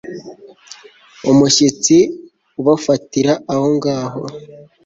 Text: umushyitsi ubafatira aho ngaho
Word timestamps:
umushyitsi 1.31 1.97
ubafatira 2.59 3.33
aho 3.51 3.65
ngaho 3.75 4.21